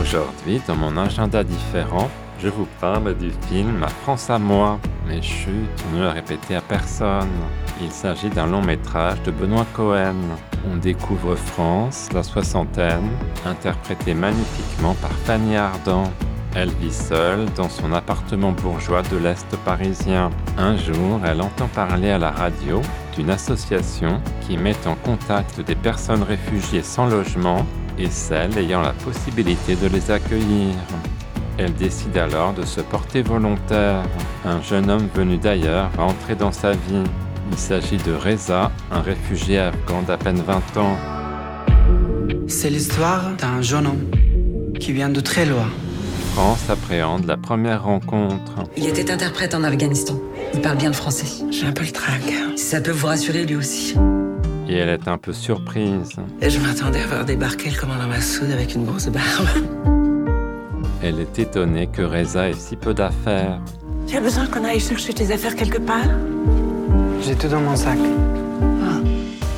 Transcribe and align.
Aujourd'hui, 0.00 0.60
dans 0.66 0.74
mon 0.74 0.96
agenda 0.96 1.44
différent, 1.44 2.10
je 2.40 2.48
vous 2.48 2.66
parle 2.80 3.16
du 3.16 3.30
film 3.48 3.86
France 4.02 4.28
à 4.28 4.38
moi. 4.38 4.78
Mais 5.06 5.22
chut, 5.22 5.68
ne 5.92 6.02
le 6.02 6.08
répétez 6.08 6.56
à 6.56 6.60
personne. 6.60 7.30
Il 7.80 7.90
s'agit 7.90 8.28
d'un 8.28 8.46
long 8.46 8.62
métrage 8.62 9.22
de 9.22 9.30
Benoît 9.30 9.66
Cohen. 9.72 10.16
On 10.70 10.76
découvre 10.76 11.36
France, 11.36 12.08
la 12.12 12.22
soixantaine, 12.22 13.08
interprétée 13.46 14.14
magnifiquement 14.14 14.94
par 14.94 15.12
Fanny 15.12 15.56
Ardant. 15.56 16.10
Elle 16.56 16.70
vit 16.70 16.92
seule 16.92 17.46
dans 17.56 17.68
son 17.68 17.92
appartement 17.92 18.52
bourgeois 18.52 19.02
de 19.02 19.16
l'Est 19.16 19.56
parisien. 19.64 20.30
Un 20.58 20.76
jour, 20.76 21.20
elle 21.24 21.40
entend 21.40 21.68
parler 21.68 22.10
à 22.10 22.18
la 22.18 22.30
radio 22.30 22.80
d'une 23.16 23.30
association 23.30 24.20
qui 24.40 24.56
met 24.56 24.86
en 24.86 24.94
contact 24.96 25.60
des 25.60 25.74
personnes 25.74 26.22
réfugiées 26.22 26.82
sans 26.82 27.06
logement 27.06 27.64
et 27.98 28.10
celles 28.10 28.56
ayant 28.58 28.82
la 28.82 28.92
possibilité 28.92 29.76
de 29.76 29.88
les 29.88 30.10
accueillir. 30.10 30.74
Elle 31.56 31.74
décide 31.74 32.16
alors 32.16 32.52
de 32.52 32.64
se 32.64 32.80
porter 32.80 33.22
volontaire. 33.22 34.02
Un 34.44 34.60
jeune 34.60 34.90
homme 34.90 35.08
venu 35.14 35.38
d'ailleurs 35.38 35.90
va 35.96 36.04
entrer 36.04 36.34
dans 36.34 36.52
sa 36.52 36.72
vie. 36.72 37.04
Il 37.52 37.58
s'agit 37.58 37.98
de 37.98 38.12
Reza, 38.12 38.72
un 38.90 39.00
réfugié 39.00 39.58
afghan 39.58 40.02
d'à 40.02 40.16
peine 40.16 40.42
20 40.44 40.76
ans. 40.78 40.96
C'est 42.48 42.70
l'histoire 42.70 43.30
d'un 43.38 43.62
jeune 43.62 43.86
homme 43.86 44.10
qui 44.80 44.92
vient 44.92 45.08
de 45.08 45.20
très 45.20 45.46
loin. 45.46 45.68
France 46.34 46.68
appréhende 46.68 47.26
la 47.26 47.36
première 47.36 47.84
rencontre. 47.84 48.64
Il 48.76 48.88
était 48.88 49.12
interprète 49.12 49.54
en 49.54 49.62
Afghanistan. 49.62 50.18
Il 50.52 50.60
parle 50.60 50.78
bien 50.78 50.88
le 50.88 50.94
français. 50.94 51.44
J'ai 51.50 51.66
un 51.66 51.72
peu 51.72 51.84
le 51.84 51.92
trac. 51.92 52.22
Si 52.56 52.64
ça 52.64 52.80
peut 52.80 52.90
vous 52.90 53.06
rassurer 53.06 53.44
lui 53.44 53.54
aussi. 53.54 53.94
Et 54.68 54.76
elle 54.76 54.88
est 54.88 55.08
un 55.08 55.18
peu 55.18 55.32
surprise. 55.32 56.16
Et 56.40 56.48
je 56.50 56.58
m'attendais 56.60 57.02
à 57.02 57.06
voir 57.06 57.24
débarquer 57.24 57.70
le 57.70 57.76
commandant 57.78 58.06
Massoud 58.06 58.50
avec 58.50 58.74
une 58.74 58.84
grosse 58.86 59.08
barbe. 59.08 59.48
Elle 61.02 61.20
est 61.20 61.38
étonnée 61.38 61.86
que 61.86 62.00
Reza 62.00 62.48
ait 62.48 62.54
si 62.54 62.76
peu 62.76 62.94
d'affaires. 62.94 63.60
Tu 64.06 64.16
as 64.16 64.20
besoin 64.20 64.46
qu'on 64.46 64.64
aille 64.64 64.80
chercher 64.80 65.12
tes 65.12 65.30
affaires 65.32 65.54
quelque 65.54 65.76
part? 65.78 66.08
J'ai 67.20 67.34
tout 67.34 67.48
dans 67.48 67.60
mon 67.60 67.76
sac. 67.76 67.98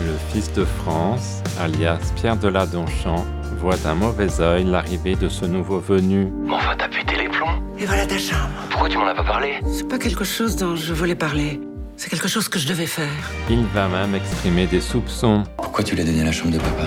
Le 0.00 0.14
fils 0.32 0.52
de 0.52 0.64
France, 0.64 1.42
alias 1.60 2.12
Pierre 2.16 2.36
de 2.36 2.48
la 2.48 2.66
Donchamp, 2.66 3.24
voit 3.60 3.76
d'un 3.76 3.94
mauvais 3.94 4.40
œil 4.40 4.64
l'arrivée 4.64 5.14
de 5.14 5.28
ce 5.28 5.44
nouveau 5.44 5.78
venu. 5.78 6.26
Mais 6.44 6.54
enfin, 6.54 6.74
t'as 6.76 6.88
pété 6.88 7.16
les 7.16 7.28
plombs 7.28 7.62
Et 7.78 7.86
voilà 7.86 8.04
ta 8.04 8.18
chambre. 8.18 8.48
Pourquoi 8.70 8.88
tu 8.88 8.98
m'en 8.98 9.06
as 9.06 9.14
pas 9.14 9.24
parlé? 9.24 9.60
C'est 9.66 9.88
pas 9.88 9.98
quelque 9.98 10.24
chose 10.24 10.56
dont 10.56 10.74
je 10.74 10.92
voulais 10.92 11.14
parler. 11.14 11.60
C'est 11.98 12.08
quelque 12.10 12.28
chose 12.28 12.48
que 12.48 12.58
je 12.60 12.68
devais 12.68 12.86
faire. 12.86 13.10
Il 13.50 13.64
va 13.74 13.88
même 13.88 14.14
exprimer 14.14 14.66
des 14.66 14.80
soupçons. 14.80 15.42
Pourquoi 15.56 15.82
tu 15.82 15.96
l'as 15.96 16.04
donné 16.04 16.20
à 16.20 16.24
la 16.26 16.32
chambre 16.32 16.52
de 16.52 16.58
papa? 16.58 16.84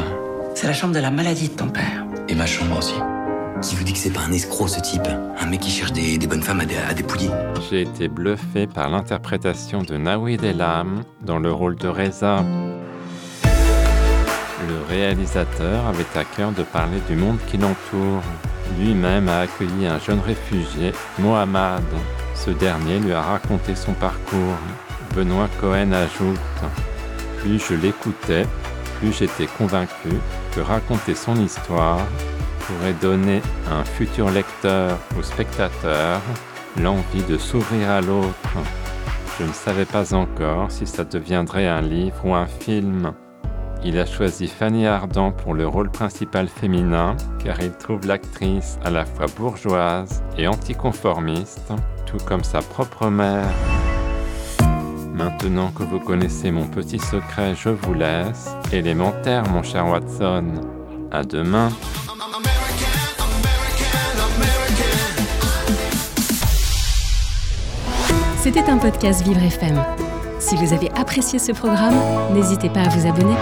C'est 0.55 0.67
la 0.67 0.73
chambre 0.73 0.93
de 0.95 0.99
la 0.99 1.11
maladie 1.11 1.49
de 1.49 1.53
ton 1.55 1.67
père. 1.67 2.05
Et 2.29 2.35
ma 2.35 2.45
chambre 2.45 2.77
aussi. 2.77 2.95
Qui 3.61 3.75
vous 3.75 3.83
dit 3.83 3.91
que 3.93 3.99
c'est 3.99 4.11
pas 4.11 4.21
un 4.21 4.31
escroc 4.31 4.69
ce 4.69 4.79
type? 4.79 5.05
Un 5.39 5.45
mec 5.47 5.59
qui 5.59 5.69
cherche 5.69 5.91
des, 5.91 6.17
des 6.17 6.27
bonnes 6.27 6.41
femmes 6.41 6.61
à, 6.61 6.65
dé- 6.65 6.77
à 6.77 6.93
dépouiller 6.93 7.29
J'ai 7.69 7.81
été 7.81 8.07
bluffé 8.07 8.67
par 8.67 8.89
l'interprétation 8.89 9.81
de 9.83 9.97
Nawid 9.97 10.43
Elam 10.43 11.03
dans 11.21 11.39
le 11.39 11.51
rôle 11.51 11.75
de 11.75 11.87
Reza. 11.89 12.43
Le 13.43 14.81
réalisateur 14.89 15.85
avait 15.87 16.05
à 16.19 16.23
cœur 16.23 16.51
de 16.53 16.63
parler 16.63 16.99
du 17.09 17.15
monde 17.15 17.37
qui 17.47 17.57
l'entoure. 17.57 18.23
Lui-même 18.79 19.27
a 19.27 19.41
accueilli 19.41 19.85
un 19.87 19.99
jeune 19.99 20.21
réfugié, 20.21 20.93
Mohamed. 21.19 21.83
Ce 22.33 22.49
dernier 22.51 22.97
lui 22.99 23.11
a 23.11 23.21
raconté 23.21 23.75
son 23.75 23.91
parcours. 23.93 24.55
Benoît 25.15 25.49
Cohen 25.59 25.91
ajoute 25.91 26.39
Plus 27.39 27.59
je 27.59 27.73
l'écoutais, 27.73 28.45
plus 28.99 29.11
j'étais 29.11 29.47
convaincu 29.47 30.09
que 30.55 30.61
raconter 30.61 31.15
son 31.15 31.35
histoire 31.35 31.99
pourrait 32.59 32.95
donner 33.01 33.41
à 33.69 33.75
un 33.75 33.83
futur 33.83 34.29
lecteur 34.29 34.97
ou 35.17 35.23
spectateur 35.23 36.21
l'envie 36.79 37.23
de 37.27 37.37
s'ouvrir 37.37 37.89
à 37.89 38.01
l'autre. 38.01 38.57
Je 39.39 39.45
ne 39.45 39.53
savais 39.53 39.85
pas 39.85 40.13
encore 40.13 40.71
si 40.71 40.85
ça 40.85 41.03
deviendrait 41.03 41.67
un 41.67 41.81
livre 41.81 42.25
ou 42.25 42.33
un 42.33 42.45
film. 42.45 43.13
Il 43.83 43.97
a 43.97 44.05
choisi 44.05 44.47
Fanny 44.47 44.85
Ardant 44.85 45.31
pour 45.31 45.55
le 45.55 45.67
rôle 45.67 45.89
principal 45.89 46.47
féminin 46.47 47.17
car 47.43 47.59
il 47.61 47.71
trouve 47.71 48.05
l'actrice 48.05 48.77
à 48.85 48.91
la 48.91 49.05
fois 49.05 49.25
bourgeoise 49.35 50.23
et 50.37 50.47
anticonformiste, 50.47 51.73
tout 52.05 52.23
comme 52.27 52.43
sa 52.43 52.59
propre 52.59 53.09
mère. 53.09 53.49
Maintenant 55.13 55.71
que 55.71 55.83
vous 55.83 55.99
connaissez 55.99 56.51
mon 56.51 56.65
petit 56.67 56.99
secret, 56.99 57.53
je 57.55 57.69
vous 57.69 57.93
laisse. 57.93 58.49
Élémentaire, 58.71 59.43
mon 59.49 59.61
cher 59.61 59.85
Watson. 59.87 60.45
À 61.11 61.23
demain. 61.23 61.69
C'était 68.41 68.69
un 68.69 68.77
podcast 68.77 69.23
Vivre 69.23 69.43
FM. 69.43 69.83
Si 70.39 70.55
vous 70.55 70.73
avez 70.73 70.89
apprécié 70.91 71.37
ce 71.37 71.51
programme, 71.51 71.95
n'hésitez 72.33 72.69
pas 72.69 72.81
à 72.81 72.89
vous 72.89 73.07
abonner. 73.07 73.35